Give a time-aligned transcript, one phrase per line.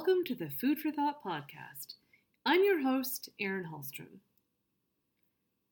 [0.00, 1.96] welcome to the Food for Thought podcast.
[2.46, 4.20] I'm your host, Erin Hallstrom.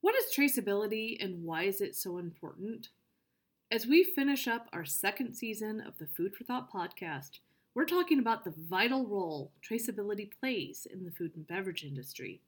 [0.02, 2.88] What is traceability and why is it so important?
[3.72, 7.38] As we finish up our second season of the Food for Thought podcast,
[7.74, 12.42] we're talking about the vital role traceability plays in the food and beverage industry.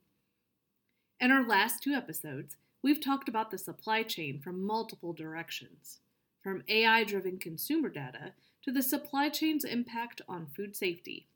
[1.18, 6.00] In our last two episodes, we've talked about the supply chain from multiple directions,
[6.42, 8.34] from AI driven consumer data
[8.64, 11.26] to the supply chain's impact on food safety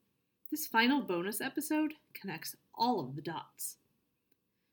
[0.51, 3.77] this final bonus episode connects all of the dots.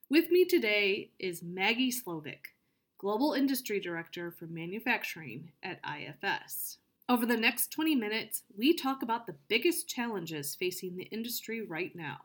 [0.09, 2.53] With me today is Maggie Slowik,
[2.97, 6.77] Global Industry Director for Manufacturing at IFS.
[7.07, 11.95] Over the next 20 minutes, we talk about the biggest challenges facing the industry right
[11.95, 12.19] now,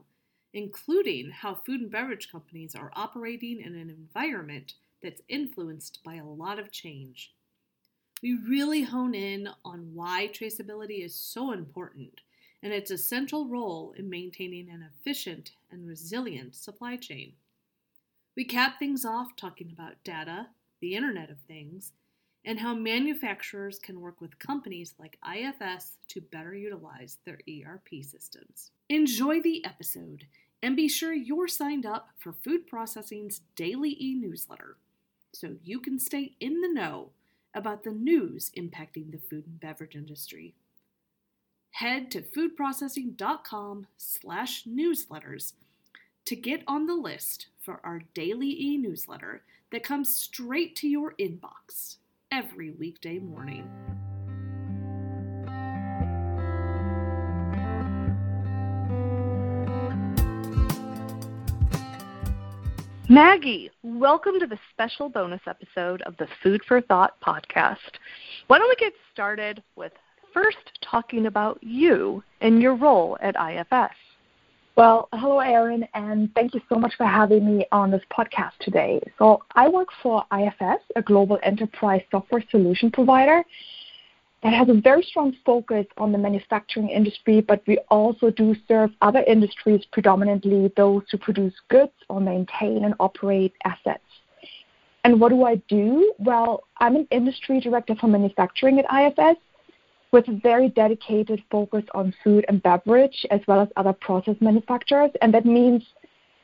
[0.52, 6.24] including how food and beverage companies are operating in an environment that's influenced by a
[6.24, 7.32] lot of change.
[8.22, 12.22] We really hone in on why traceability is so important
[12.62, 17.32] and its essential role in maintaining an efficient and resilient supply chain.
[18.36, 20.48] We cap things off talking about data,
[20.80, 21.92] the Internet of Things,
[22.44, 28.70] and how manufacturers can work with companies like IFS to better utilize their ERP systems.
[28.88, 30.26] Enjoy the episode
[30.62, 34.76] and be sure you're signed up for Food Processing's daily e newsletter
[35.32, 37.10] so you can stay in the know
[37.54, 40.54] about the news impacting the food and beverage industry
[41.76, 45.52] head to foodprocessing.com slash newsletters
[46.24, 51.96] to get on the list for our daily e-newsletter that comes straight to your inbox
[52.32, 53.68] every weekday morning.
[63.06, 68.00] Maggie, welcome to the special bonus episode of the Food for Thought podcast.
[68.46, 69.92] Why don't we get started with
[70.36, 73.94] first talking about you and your role at IFS.
[74.76, 79.00] Well, hello, Erin, and thank you so much for having me on this podcast today.
[79.18, 83.42] So, I work for IFS, a global enterprise software solution provider
[84.42, 88.90] that has a very strong focus on the manufacturing industry, but we also do serve
[89.00, 94.04] other industries, predominantly those who produce goods or maintain and operate assets.
[95.04, 96.12] And what do I do?
[96.18, 99.38] Well, I'm an industry director for manufacturing at IFS,
[100.16, 105.10] with a very dedicated focus on food and beverage as well as other process manufacturers.
[105.20, 105.82] And that means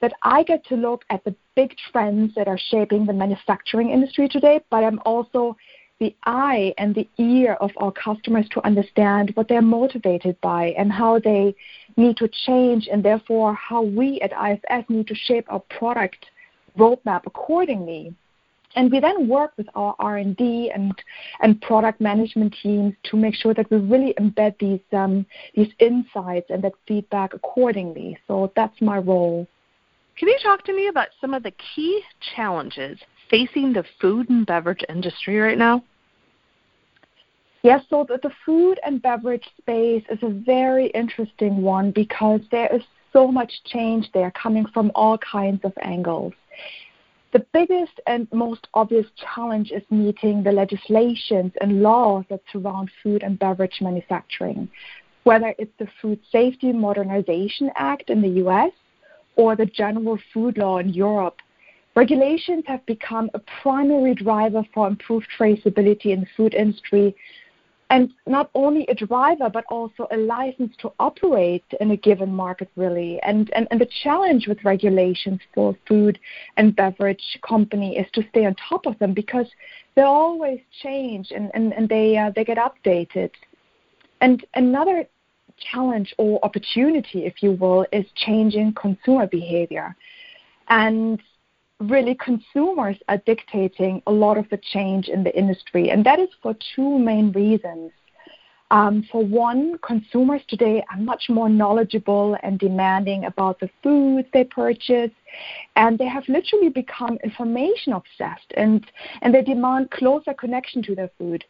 [0.02, 4.28] that I get to look at the big trends that are shaping the manufacturing industry
[4.28, 5.56] today, but I'm also
[6.00, 10.92] the eye and the ear of our customers to understand what they're motivated by and
[10.92, 11.54] how they
[11.96, 16.26] need to change, and therefore how we at IFS need to shape our product
[16.76, 18.14] roadmap accordingly.
[18.74, 20.94] And we then work with our R&D and,
[21.40, 26.46] and product management teams to make sure that we really embed these, um, these insights
[26.48, 28.16] and that feedback accordingly.
[28.26, 29.46] So that's my role.
[30.18, 32.02] Can you talk to me about some of the key
[32.34, 32.98] challenges
[33.30, 35.82] facing the food and beverage industry right now?
[37.62, 42.74] Yes, so the, the food and beverage space is a very interesting one because there
[42.74, 46.32] is so much change there coming from all kinds of angles.
[47.32, 53.22] The biggest and most obvious challenge is meeting the legislations and laws that surround food
[53.22, 54.68] and beverage manufacturing,
[55.24, 58.72] whether it's the Food Safety Modernization Act in the US
[59.36, 61.38] or the General Food Law in Europe.
[61.94, 67.16] Regulations have become a primary driver for improved traceability in the food industry
[67.92, 72.70] and not only a driver but also a license to operate in a given market
[72.74, 73.20] really.
[73.22, 76.18] And, and, and the challenge with regulations for food
[76.56, 79.46] and beverage company is to stay on top of them because
[79.94, 83.30] they always change and, and, and they uh, they get updated.
[84.22, 85.04] And another
[85.70, 89.94] challenge or opportunity if you will is changing consumer behavior.
[90.68, 91.20] And
[91.82, 96.28] really consumers are dictating a lot of the change in the industry, and that is
[96.42, 97.90] for two main reasons.
[98.70, 104.44] Um, for one, consumers today are much more knowledgeable and demanding about the foods they
[104.44, 105.10] purchase,
[105.76, 108.84] and they have literally become information obsessed, and,
[109.20, 111.44] and they demand closer connection to their food.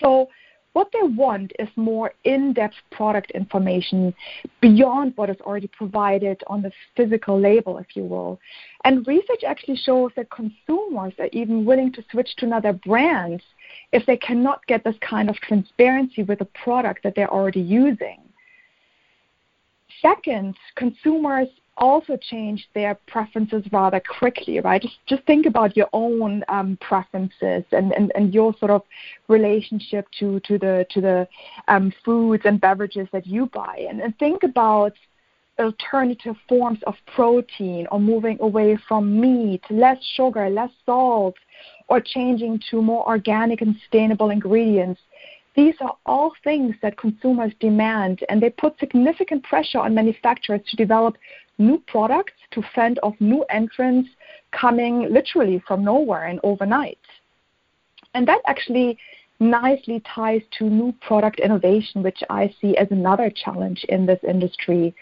[0.00, 0.28] So
[0.72, 4.14] what they want is more in-depth product information
[4.60, 8.40] beyond what is already provided on the physical label, if you will.
[8.84, 13.42] And research actually shows that consumers are even willing to switch to another brand
[13.92, 18.18] if they cannot get this kind of transparency with a product that they're already using.
[20.00, 24.82] Second, consumers also change their preferences rather quickly, right?
[24.82, 28.82] Just, just think about your own um, preferences and, and, and your sort of
[29.28, 31.28] relationship to, to the to the
[31.68, 34.92] um, foods and beverages that you buy, and, and think about
[35.58, 41.34] alternative forms of protein or moving away from meat, less sugar, less salt,
[41.88, 45.00] or changing to more organic and sustainable ingredients.
[45.54, 50.76] These are all things that consumers demand, and they put significant pressure on manufacturers to
[50.76, 51.16] develop
[51.58, 54.08] new products to fend off new entrants
[54.50, 56.98] coming literally from nowhere and overnight.
[58.14, 58.98] And that actually
[59.40, 64.94] nicely ties to new product innovation, which I see as another challenge in this industry.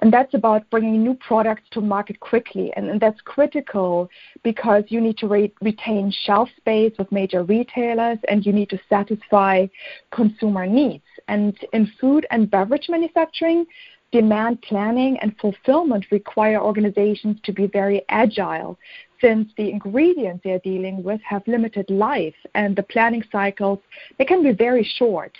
[0.00, 2.72] And that's about bringing new products to market quickly.
[2.74, 4.08] And, and that's critical
[4.42, 8.80] because you need to re- retain shelf space with major retailers and you need to
[8.88, 9.66] satisfy
[10.10, 11.04] consumer needs.
[11.28, 13.66] And in food and beverage manufacturing,
[14.10, 18.78] demand planning and fulfillment require organizations to be very agile
[19.20, 23.78] since the ingredients they're dealing with have limited life and the planning cycles
[24.18, 25.32] they can be very short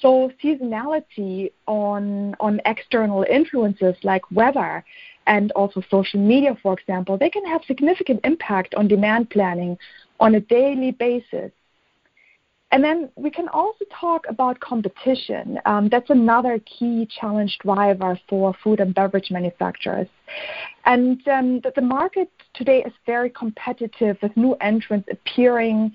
[0.00, 4.84] so seasonality on on external influences like weather
[5.26, 9.76] and also social media for example they can have significant impact on demand planning
[10.20, 11.50] on a daily basis
[12.70, 15.58] and then we can also talk about competition.
[15.64, 20.08] Um, that's another key challenge driver for food and beverage manufacturers.
[20.84, 25.92] And um, the, the market today is very competitive with new entrants appearing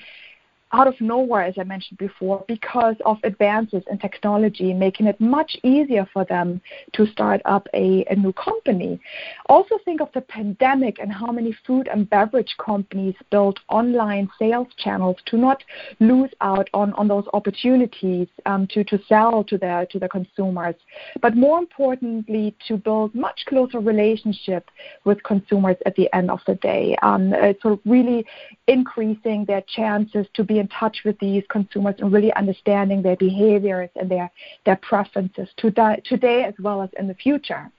[0.73, 5.55] out of nowhere, as I mentioned before, because of advances in technology, making it much
[5.63, 6.59] easier for them
[6.93, 8.99] to start up a, a new company.
[9.45, 14.67] Also, think of the pandemic and how many food and beverage companies built online sales
[14.77, 15.63] channels to not
[15.99, 20.75] lose out on, on those opportunities um, to, to sell to their to their consumers,
[21.21, 24.69] but more importantly, to build much closer relationship
[25.05, 26.95] with consumers at the end of the day.
[27.03, 27.31] Um,
[27.61, 28.25] sort of really
[28.67, 33.89] increasing their chances to be in touch with these consumers and really understanding their behaviors
[33.95, 34.31] and their,
[34.65, 37.69] their preferences today, today as well as in the future.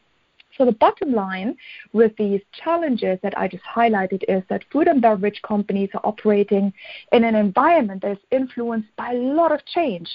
[0.57, 1.57] So the bottom line
[1.93, 6.73] with these challenges that I just highlighted is that food and beverage companies are operating
[7.11, 10.09] in an environment that is influenced by a lot of change.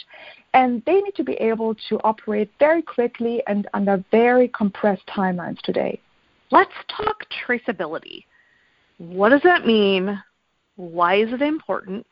[0.54, 5.60] And they need to be able to operate very quickly and under very compressed timelines
[5.62, 6.00] today.
[6.52, 8.24] Let's talk traceability.
[8.98, 10.22] What does that mean?
[10.78, 12.08] Why is it important?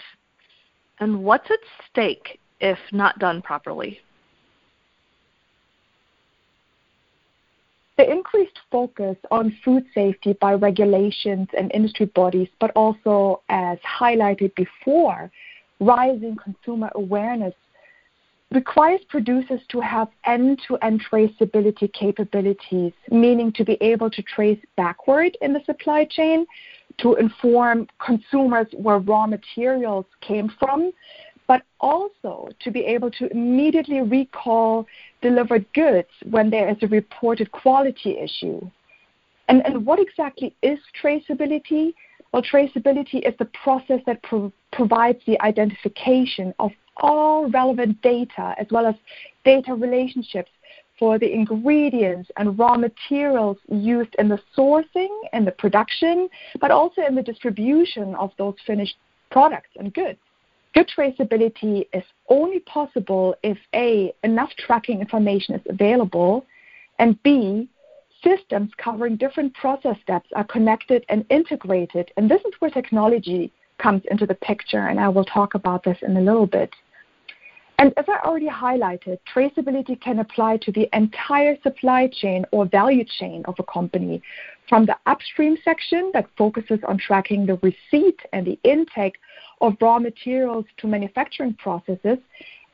[1.00, 1.60] And what's at
[1.90, 4.00] stake if not done properly?
[7.98, 14.54] The increased focus on food safety by regulations and industry bodies, but also, as highlighted
[14.54, 15.32] before,
[15.80, 17.56] rising consumer awareness
[18.52, 24.60] requires producers to have end to end traceability capabilities, meaning to be able to trace
[24.78, 26.46] backward in the supply chain
[27.00, 30.92] to inform consumers where raw materials came from,
[31.48, 34.86] but also to be able to immediately recall
[35.22, 38.60] delivered goods when there is a reported quality issue.
[39.48, 41.94] And, and what exactly is traceability?
[42.34, 48.68] Well, traceability is the process that pro- provides the identification of all relevant data as
[48.72, 48.96] well as
[49.46, 50.50] data relationships
[51.00, 56.28] for the ingredients and raw materials used in the sourcing and the production,
[56.60, 58.96] but also in the distribution of those finished
[59.32, 60.20] products and goods.
[60.74, 66.46] Good traceability is only possible if A, enough tracking information is available,
[67.00, 67.68] and B,
[68.24, 72.12] systems covering different process steps are connected and integrated.
[72.18, 75.98] And this is where technology comes into the picture, and I will talk about this
[76.02, 76.72] in a little bit.
[77.80, 83.06] And as I already highlighted, traceability can apply to the entire supply chain or value
[83.20, 84.22] chain of a company,
[84.68, 89.18] from the upstream section that focuses on tracking the receipt and the intake
[89.62, 92.18] of raw materials to manufacturing processes,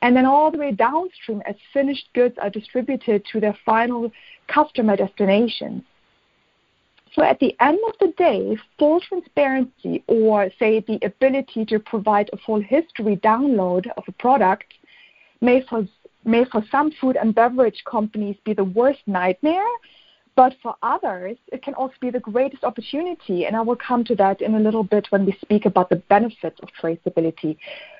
[0.00, 4.10] and then all the way downstream as finished goods are distributed to their final
[4.48, 5.82] customer destinations.
[7.14, 12.28] So at the end of the day, full transparency or say the ability to provide
[12.32, 14.64] a full history download of a product
[15.44, 15.86] may for,
[16.24, 19.72] may for some food and beverage companies be the worst nightmare,
[20.36, 23.46] but for others, it can also be the greatest opportunity.
[23.46, 25.96] And I will come to that in a little bit when we speak about the
[25.96, 27.56] benefits of traceability.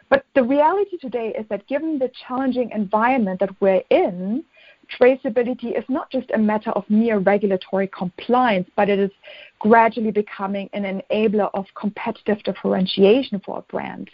[0.09, 4.45] But the reality today is that given the challenging environment that we're in,
[5.01, 9.11] traceability is not just a matter of mere regulatory compliance, but it is
[9.59, 14.11] gradually becoming an enabler of competitive differentiation for a brand.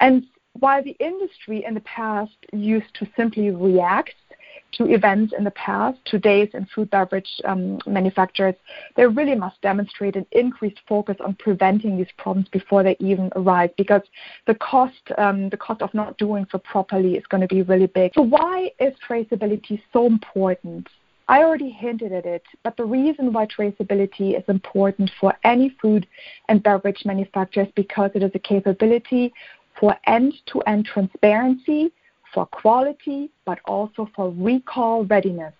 [0.00, 0.24] And
[0.60, 4.14] while the industry in the past used to simply react
[4.72, 8.54] to events in the past, today's in food beverage um, manufacturers,
[8.96, 13.70] they really must demonstrate an increased focus on preventing these problems before they even arrive,
[13.76, 14.02] because
[14.46, 17.86] the cost um, the cost of not doing so properly is going to be really
[17.86, 18.12] big.
[18.14, 20.88] So why is traceability so important?
[21.26, 26.06] I already hinted at it, but the reason why traceability is important for any food
[26.48, 29.32] and beverage manufacturers because it is a capability
[29.78, 31.92] for end-to-end transparency,
[32.32, 35.52] for quality, but also for recall readiness.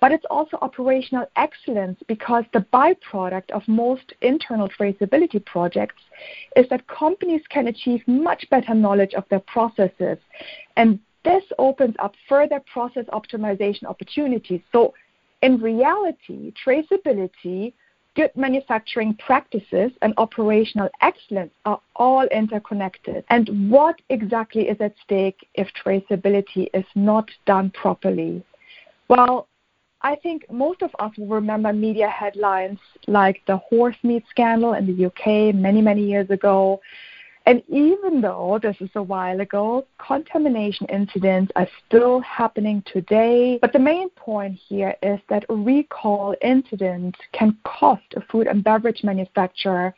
[0.00, 6.02] But it's also operational excellence because the byproduct of most internal traceability projects
[6.56, 10.18] is that companies can achieve much better knowledge of their processes
[10.76, 14.60] and this opens up further process optimization opportunities.
[14.72, 14.92] So,
[15.42, 17.72] in reality, traceability,
[18.14, 23.24] good manufacturing practices, and operational excellence are all interconnected.
[23.30, 28.44] And what exactly is at stake if traceability is not done properly?
[29.08, 29.48] Well,
[30.02, 34.86] I think most of us will remember media headlines like the horse meat scandal in
[34.86, 36.80] the UK many, many years ago,
[37.46, 43.58] and even though this is a while ago, contamination incidents are still happening today.
[43.60, 49.04] But the main point here is that recall incident can cost a food and beverage
[49.04, 49.94] manufacturer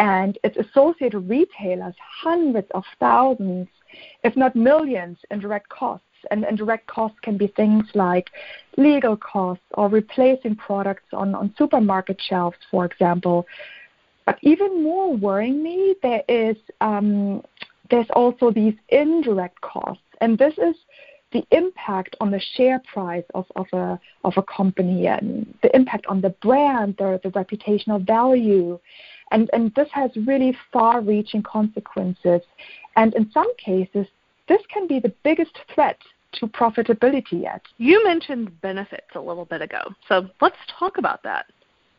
[0.00, 3.68] and its associated retailers hundreds of thousands,
[4.24, 6.04] if not millions, in direct costs.
[6.30, 8.28] And, and direct costs can be things like
[8.76, 13.46] legal costs or replacing products on, on supermarket shelves, for example.
[14.30, 17.42] But even more worrying me, there is um,
[17.90, 20.76] there's also these indirect costs, and this is
[21.32, 26.06] the impact on the share price of, of a of a company and the impact
[26.06, 28.78] on the brand, the, the reputational value.
[29.32, 32.42] And, and this has really far reaching consequences.
[32.94, 34.06] And in some cases,
[34.46, 35.98] this can be the biggest threat
[36.34, 37.62] to profitability yet.
[37.78, 39.82] You mentioned benefits a little bit ago.
[40.06, 41.46] So let's talk about that.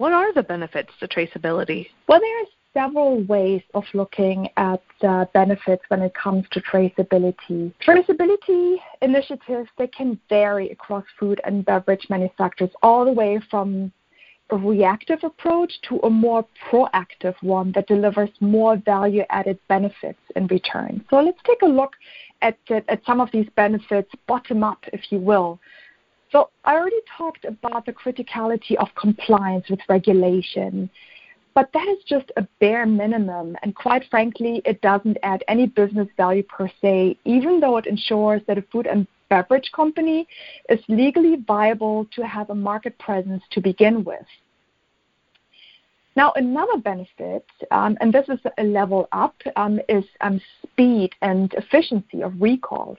[0.01, 1.89] What are the benefits to traceability?
[2.07, 4.81] Well, there are several ways of looking at
[5.31, 7.71] benefits when it comes to traceability.
[7.85, 13.91] Traceability initiatives they can vary across food and beverage manufacturers, all the way from
[14.49, 21.05] a reactive approach to a more proactive one that delivers more value-added benefits in return.
[21.11, 21.91] So let's take a look
[22.41, 25.59] at, at some of these benefits bottom up, if you will.
[26.31, 30.89] So I already talked about the criticality of compliance with regulation,
[31.53, 36.07] but that is just a bare minimum, and quite frankly, it doesn't add any business
[36.15, 40.27] value per se, even though it ensures that a food and beverage company
[40.69, 44.25] is legally viable to have a market presence to begin with.
[46.15, 51.53] Now, another benefit, um, and this is a level up, um, is um, speed and
[51.53, 52.97] efficiency of recalls.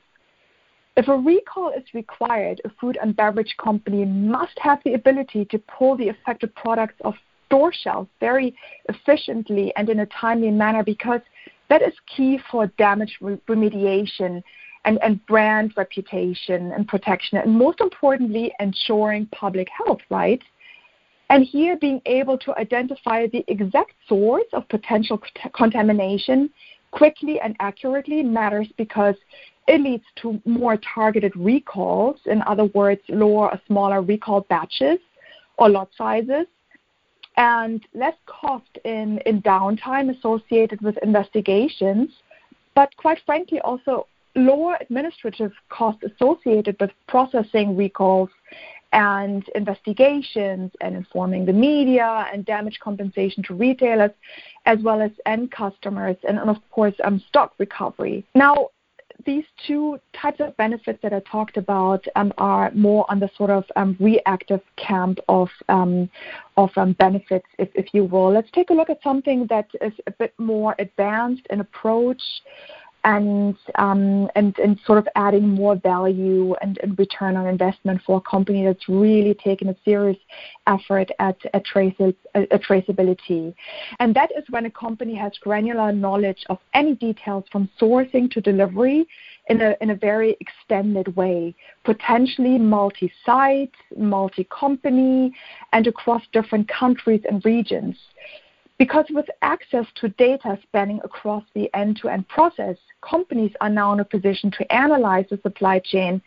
[0.97, 5.59] If a recall is required, a food and beverage company must have the ability to
[5.59, 8.55] pull the affected products off store shelves very
[8.89, 11.21] efficiently and in a timely manner because
[11.69, 14.43] that is key for damage remediation
[14.85, 20.43] and, and brand reputation and protection, and most importantly, ensuring public health, right?
[21.31, 25.23] And here, being able to identify the exact source of potential
[25.55, 26.51] contamination
[26.91, 29.15] quickly and accurately matters because
[29.69, 34.99] it leads to more targeted recalls, in other words, lower or smaller recall batches
[35.59, 36.47] or lot sizes,
[37.37, 42.11] and less cost in, in downtime associated with investigations,
[42.75, 48.31] but quite frankly, also lower administrative costs associated with processing recalls
[48.93, 54.11] and investigations and informing the media and damage compensation to retailers
[54.67, 58.25] as well as end customers and, and of course um, stock recovery.
[58.35, 58.69] Now,
[59.25, 63.51] these two types of benefits that I talked about um, are more on the sort
[63.51, 66.09] of um, reactive camp of um,
[66.57, 68.33] of um, benefits, if, if you will.
[68.33, 72.23] Let's take a look at something that is a bit more advanced in approach
[73.05, 78.21] and um, and and sort of adding more value and, return on investment for a
[78.21, 80.19] company that's really taken a serious
[80.67, 81.95] effort at, at, trace,
[82.35, 83.55] at traceability.
[83.99, 88.41] And that is when a company has granular knowledge of any details from sourcing to
[88.41, 89.07] delivery
[89.49, 91.55] in a, in a very extended way,
[91.85, 95.33] potentially multi-site, multi-company,
[95.73, 97.97] and across different countries and regions.
[98.83, 103.93] Because with access to data spanning across the end to end process, companies are now
[103.93, 106.21] in a position to analyze the supply chain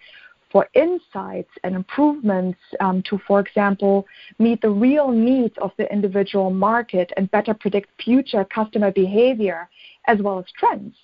[0.54, 4.08] for insights and improvements um, to, for example,
[4.40, 9.68] meet the real needs of the individual market and better predict future customer behavior
[10.08, 10.96] as well as trends.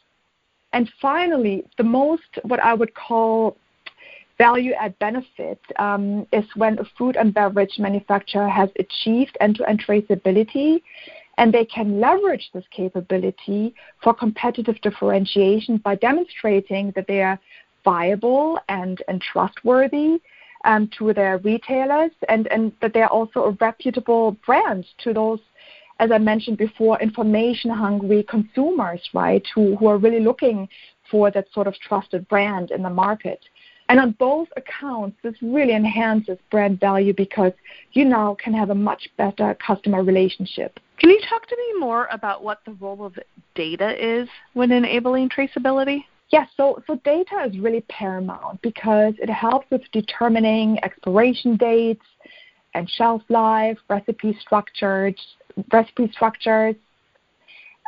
[0.72, 3.58] And finally, the most, what I would call
[4.38, 9.70] value add benefit um, is when a food and beverage manufacturer has achieved end to
[9.70, 10.81] end traceability
[11.41, 17.39] and they can leverage this capability for competitive differentiation by demonstrating that they are
[17.83, 20.21] viable and, and trustworthy
[20.65, 25.39] um, to their retailers and, and that they're also a reputable brand to those
[26.00, 30.67] as I mentioned before, information hungry consumers, right, who, who are really looking
[31.12, 33.39] for that sort of trusted brand in the market.
[33.89, 37.51] And on both accounts, this really enhances brand value because
[37.91, 40.79] you now can have a much better customer relationship.
[41.00, 43.17] Can you talk to me more about what the role of
[43.55, 46.05] data is when enabling traceability?
[46.31, 52.05] Yes, so, so data is really paramount because it helps with determining expiration dates
[52.73, 55.15] and shelf life, recipe structures,
[55.73, 56.75] recipe structures,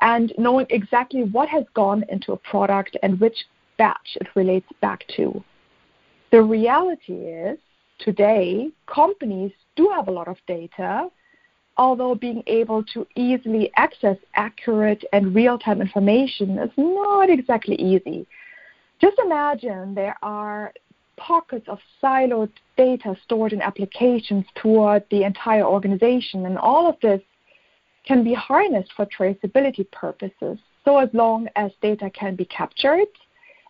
[0.01, 3.45] and knowing exactly what has gone into a product and which
[3.77, 5.41] batch it relates back to.
[6.33, 7.59] The reality is,
[7.99, 11.09] today, companies do have a lot of data,
[11.77, 18.25] although being able to easily access accurate and real time information is not exactly easy.
[18.99, 20.73] Just imagine there are
[21.17, 27.21] pockets of siloed data stored in applications toward the entire organization, and all of this
[28.07, 30.57] can be harnessed for traceability purposes.
[30.83, 33.05] So as long as data can be captured,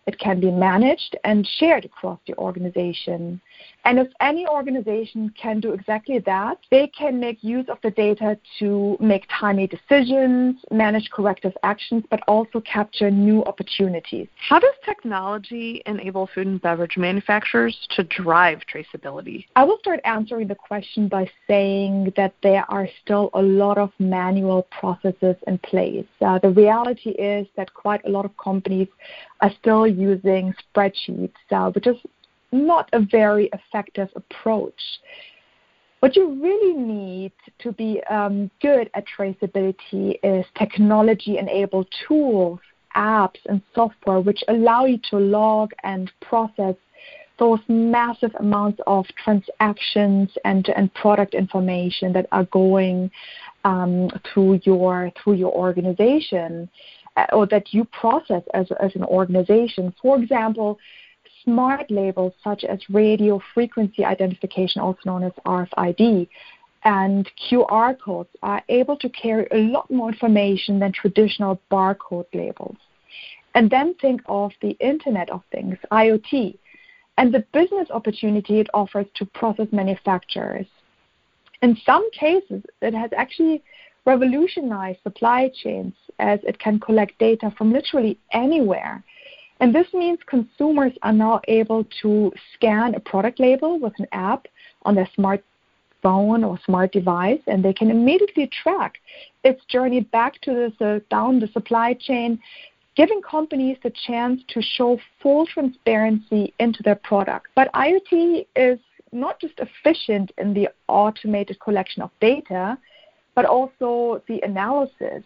[0.06, 3.40] it can be managed and shared across the organization.
[3.84, 8.38] And if any organization can do exactly that, they can make use of the data
[8.58, 14.28] to make timely decisions, manage corrective actions, but also capture new opportunities.
[14.48, 19.46] How does technology enable food and beverage manufacturers to drive traceability?
[19.56, 23.90] I will start answering the question by saying that there are still a lot of
[23.98, 26.06] manual processes in place.
[26.20, 28.88] Uh, the reality is that quite a lot of companies
[29.44, 31.96] are still using spreadsheets, uh, which is
[32.50, 34.80] not a very effective approach.
[36.00, 42.58] What you really need to be um, good at traceability is technology enabled tools,
[42.96, 46.76] apps, and software which allow you to log and process
[47.38, 53.10] those massive amounts of transactions and, and product information that are going
[53.64, 56.68] um, through your through your organization
[57.16, 59.94] Uh, or that you process as, as an organization.
[60.02, 60.80] For example,
[61.44, 66.26] smart labels such as radio frequency identification, also known as RFID,
[66.82, 72.76] and QR codes are able to carry a lot more information than traditional barcode labels.
[73.54, 76.58] And then think of the Internet of Things, IoT,
[77.16, 80.66] and the business opportunity it offers to process manufacturers.
[81.62, 83.62] In some cases, it has actually
[84.06, 89.02] revolutionized supply chains as it can collect data from literally anywhere
[89.60, 94.46] and this means consumers are now able to scan a product label with an app
[94.82, 98.98] on their smartphone or smart device, and they can immediately track
[99.44, 102.38] its journey back to the, down the supply chain,
[102.96, 107.46] giving companies the chance to show full transparency into their product.
[107.54, 108.78] But IoT is
[109.12, 112.76] not just efficient in the automated collection of data,
[113.34, 115.22] but also the analysis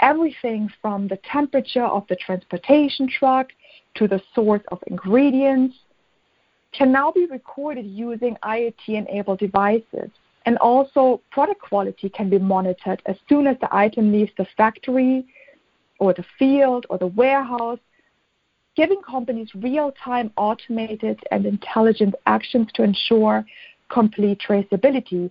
[0.00, 3.48] everything from the temperature of the transportation truck
[3.94, 5.76] to the source of ingredients
[6.72, 10.10] can now be recorded using IoT enabled devices.
[10.44, 15.26] And also, product quality can be monitored as soon as the item leaves the factory
[15.98, 17.80] or the field or the warehouse,
[18.76, 23.44] giving companies real time automated and intelligent actions to ensure
[23.88, 25.30] complete traceability.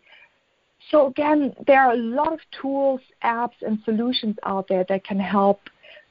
[0.91, 5.19] So again, there are a lot of tools, apps, and solutions out there that can
[5.19, 5.61] help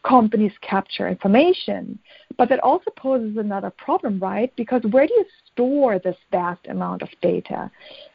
[0.04, 1.98] companies capture information.
[2.36, 4.52] But that also poses another problem, right?
[4.56, 7.70] Because where do you store this vast amount of data?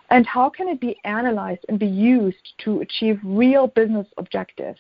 [0.09, 4.79] And how can it be analyzed and be used to achieve real business objectives?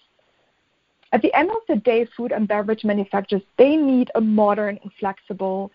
[1.11, 4.91] At the end of the day, food and beverage manufacturers, they need a modern and
[4.99, 5.71] flexible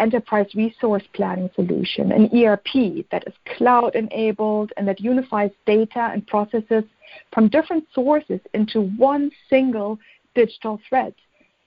[0.00, 6.26] enterprise resource planning solution, an ERP that is cloud enabled and that unifies data and
[6.26, 6.84] processes
[7.32, 9.98] from different sources into one single
[10.34, 11.14] digital thread.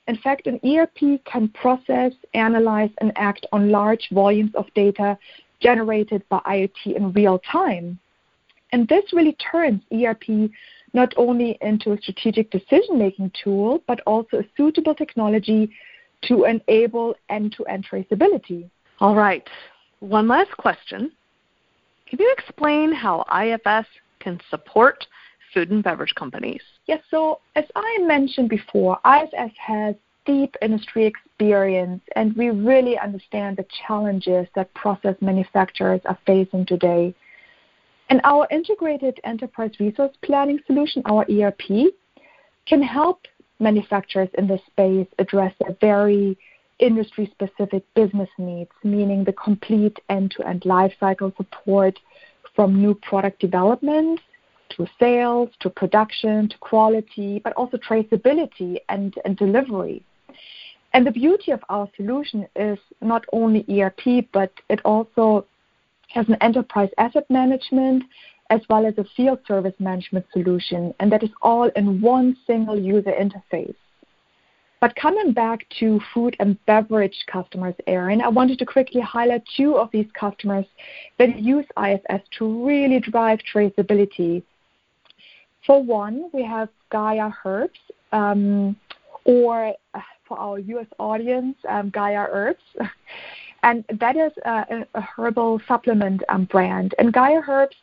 [0.07, 5.17] In fact, an ERP can process, analyze, and act on large volumes of data
[5.59, 7.99] generated by IoT in real time.
[8.71, 10.51] And this really turns ERP
[10.93, 15.69] not only into a strategic decision making tool, but also a suitable technology
[16.23, 18.69] to enable end-to-end traceability.
[18.99, 19.47] All right.
[19.99, 21.11] One last question.
[22.07, 23.87] Can you explain how IFS
[24.19, 25.05] can support
[25.53, 26.61] food and beverage companies?
[26.85, 33.57] Yes, so as I mentioned before, IFS has deep industry experience and we really understand
[33.57, 37.13] the challenges that process manufacturers are facing today.
[38.09, 41.93] And our integrated enterprise resource planning solution, our ERP,
[42.65, 43.21] can help
[43.59, 46.37] manufacturers in this space address their very
[46.79, 51.99] industry specific business needs, meaning the complete end to end lifecycle support
[52.55, 54.19] from new product development
[54.69, 60.03] to sales, to production, to quality, but also traceability and, and delivery.
[60.93, 65.45] And the beauty of our solution is not only ERP, but it also
[66.09, 68.03] has an enterprise asset management
[68.49, 72.79] as well as a field service management solution, and that is all in one single
[72.79, 73.75] user interface.
[74.81, 79.75] But coming back to food and beverage customers, Erin, I wanted to quickly highlight two
[79.75, 80.65] of these customers
[81.17, 84.41] that use IFS to really drive traceability
[85.65, 87.79] for one, we have Gaia Herbs,
[88.11, 88.75] um,
[89.25, 92.63] or uh, for our US audience, um, Gaia Herbs.
[93.63, 96.95] and that is a, a herbal supplement um, brand.
[96.97, 97.75] And Gaia Herbs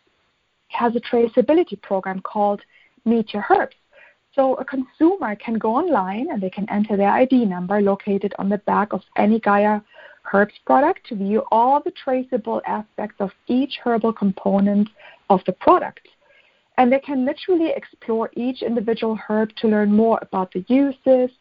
[0.68, 2.60] has a traceability program called
[3.04, 3.76] Meet Your Herbs.
[4.34, 8.48] So a consumer can go online and they can enter their ID number located on
[8.48, 9.80] the back of any Gaia
[10.32, 14.88] Herbs product to view all the traceable aspects of each herbal component
[15.30, 16.06] of the product
[16.78, 21.34] and they can literally explore each individual herb to learn more about the uses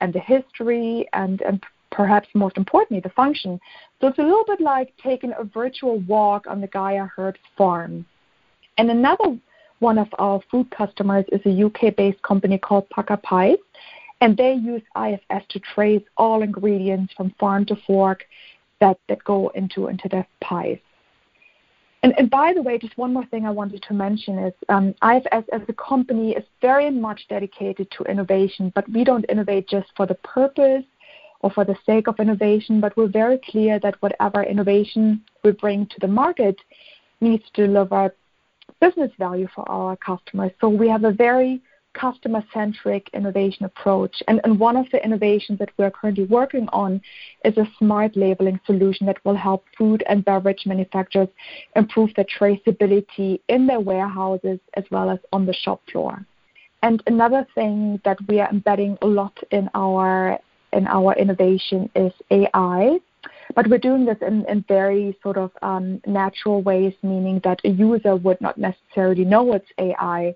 [0.00, 3.60] and the history and, and perhaps most importantly the function.
[4.00, 8.06] So it's a little bit like taking a virtual walk on the Gaia Herbs farm.
[8.78, 9.36] And another
[9.80, 13.58] one of our food customers is a UK based company called Pukka Pies,
[14.20, 18.24] and they use IFS to trace all ingredients from farm to fork
[18.80, 20.78] that, that go into, into their pies.
[22.04, 24.94] And, and, by the way, just one more thing I wanted to mention is um,
[25.02, 29.88] IFS as a company is very much dedicated to innovation, but we don't innovate just
[29.96, 30.84] for the purpose
[31.40, 35.86] or for the sake of innovation, but we're very clear that whatever innovation we bring
[35.86, 36.56] to the market
[37.20, 38.14] needs to deliver
[38.80, 40.52] business value for our customers.
[40.60, 41.60] So we have a very
[41.94, 44.22] customer centric innovation approach.
[44.28, 47.00] And, and one of the innovations that we're currently working on
[47.44, 51.28] is a smart labeling solution that will help food and beverage manufacturers
[51.76, 56.24] improve their traceability in their warehouses as well as on the shop floor.
[56.82, 60.38] And another thing that we are embedding a lot in our
[60.72, 62.98] in our innovation is AI.
[63.54, 67.70] But we're doing this in, in very sort of um, natural ways, meaning that a
[67.70, 70.34] user would not necessarily know it's AI,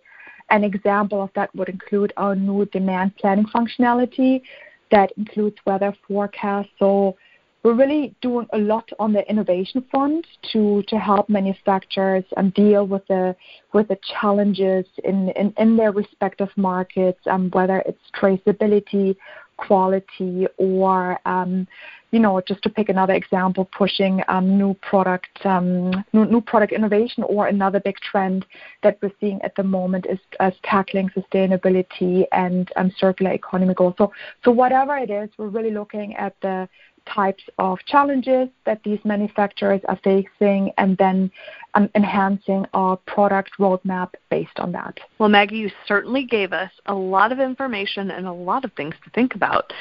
[0.51, 4.43] an example of that would include our new demand planning functionality
[4.91, 6.69] that includes weather forecasts.
[6.79, 7.17] So
[7.63, 12.87] we're really doing a lot on the innovation front to, to help manufacturers um, deal
[12.87, 13.37] with the
[13.73, 19.17] with the challenges in, in, in their respective markets, um, whether it's traceability,
[19.57, 21.67] quality, or um,
[22.11, 26.73] you know, just to pick another example, pushing um, new product um, new, new, product
[26.73, 28.45] innovation, or another big trend
[28.83, 33.95] that we're seeing at the moment is, is tackling sustainability and um, circular economy goals.
[33.97, 34.13] So,
[34.45, 36.69] so whatever it is, we're really looking at the
[37.07, 41.31] types of challenges that these manufacturers are facing and then
[41.75, 44.99] um, enhancing our product roadmap based on that.
[45.19, 48.95] Well, Maggie, you certainly gave us a lot of information and a lot of things
[49.05, 49.73] to think about.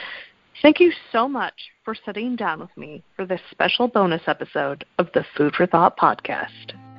[0.61, 5.07] Thank you so much for sitting down with me for this special bonus episode of
[5.13, 6.90] the Food for Thought podcast.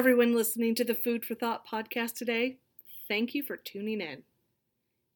[0.00, 2.56] Everyone listening to the Food for Thought podcast today,
[3.06, 4.22] thank you for tuning in.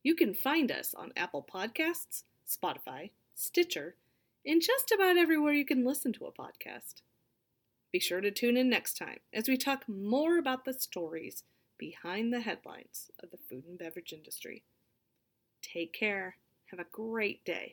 [0.03, 3.97] You can find us on Apple Podcasts, Spotify, Stitcher,
[4.45, 7.01] and just about everywhere you can listen to a podcast.
[7.93, 11.45] Be sure to tune in next time as we talk more about the stories
[11.79, 14.65] behind the headlines of the food and beverage industry.
[15.63, 16.37] Take care.
[16.67, 17.73] Have a great day.